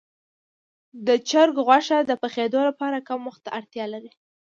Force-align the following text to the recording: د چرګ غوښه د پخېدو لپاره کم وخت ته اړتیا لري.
د 1.07 1.09
چرګ 1.29 1.55
غوښه 1.67 1.97
د 2.03 2.11
پخېدو 2.21 2.59
لپاره 2.69 3.05
کم 3.07 3.19
وخت 3.27 3.41
ته 3.45 3.49
اړتیا 3.57 3.85
لري. 3.93 4.11